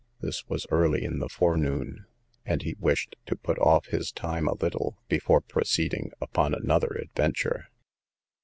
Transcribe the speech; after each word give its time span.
This 0.19 0.47
was 0.49 0.65
early 0.71 1.03
in 1.05 1.19
the 1.19 1.29
forenoon, 1.29 2.07
and 2.43 2.63
he 2.63 2.73
wished 2.79 3.17
to 3.27 3.35
put 3.35 3.59
off 3.59 3.85
his 3.85 4.11
time 4.11 4.47
a 4.47 4.55
little, 4.55 4.97
before 5.07 5.41
proceeding 5.41 6.09
upon 6.19 6.55
another 6.55 6.87
adventure. 7.03 7.69